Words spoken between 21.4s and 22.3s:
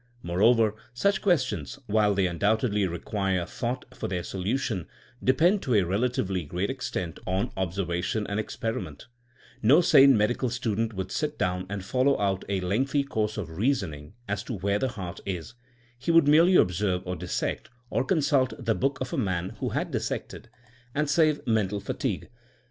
212 THINKINa AS A 80IEN0E mental fatigue.